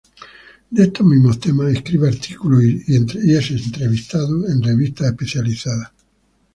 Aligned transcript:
De 0.71 0.83
estos 0.85 1.05
mismos 1.05 1.39
temas 1.39 1.71
escribe 1.71 2.09
artículos 2.09 2.63
y 2.63 2.81
es 3.35 3.51
entrevistado 3.51 4.47
en 4.49 4.63
revistas 4.63 5.11
especializadas. 5.11 5.91